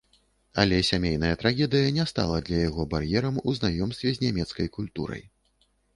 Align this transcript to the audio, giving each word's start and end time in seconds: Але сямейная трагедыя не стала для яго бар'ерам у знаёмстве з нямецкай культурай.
Але 0.61 0.77
сямейная 0.87 1.31
трагедыя 1.43 1.91
не 1.97 2.05
стала 2.11 2.39
для 2.47 2.61
яго 2.69 2.85
бар'ерам 2.95 3.35
у 3.47 3.55
знаёмстве 3.59 4.09
з 4.17 4.25
нямецкай 4.27 4.67
культурай. 4.79 5.23